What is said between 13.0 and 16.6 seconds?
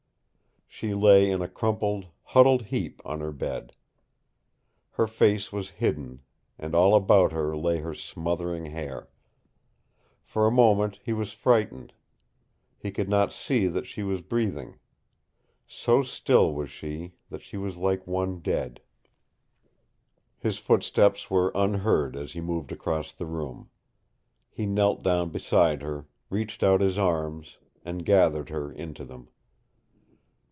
not see that she was breathing. So still